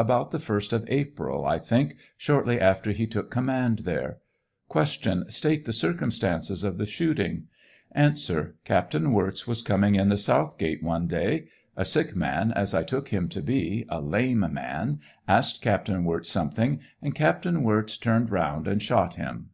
[0.00, 4.18] About the first of April, I think, shortly after he took command there.
[4.68, 5.26] Q.
[5.28, 7.46] State the circumstances of the shooting.
[7.94, 8.14] A.
[8.64, 11.46] Captain Wirz was coming in the south gate one day.
[11.76, 16.28] A sick man, as I took him to be— a lame man— asked Captain Wirz
[16.28, 19.50] something, and Captain Wirz turnd round and shot him.